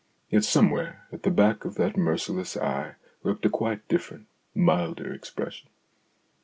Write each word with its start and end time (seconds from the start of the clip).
Yet 0.31 0.43
somewhere 0.43 1.05
at 1.11 1.21
the 1.21 1.29
back 1.29 1.63
of 1.63 1.75
that 1.75 1.95
merciless 1.95 2.57
eye 2.57 2.95
lurked 3.21 3.45
a 3.45 3.49
quite 3.51 3.87
different, 3.87 4.25
milder 4.55 5.13
expression. 5.13 5.69